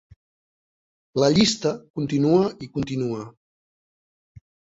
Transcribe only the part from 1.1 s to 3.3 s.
La llista continua i continua.